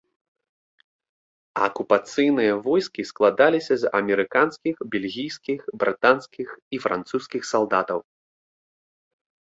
Акупацыйныя 1.65 2.53
войскі 2.69 3.01
складаліся 3.11 3.73
з 3.83 3.93
амерыканскіх, 4.01 4.75
бельгійскіх, 4.97 5.59
брытанскіх 5.85 6.47
і 6.77 6.85
французскіх 6.89 7.41
салдатаў. 7.55 7.99